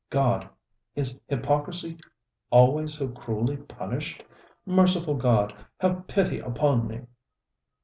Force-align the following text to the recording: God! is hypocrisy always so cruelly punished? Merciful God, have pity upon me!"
God! 0.09 0.49
is 0.95 1.21
hypocrisy 1.27 1.99
always 2.49 2.97
so 2.97 3.09
cruelly 3.09 3.57
punished? 3.57 4.25
Merciful 4.65 5.13
God, 5.13 5.53
have 5.79 6.07
pity 6.07 6.39
upon 6.39 6.87
me!" 6.87 7.01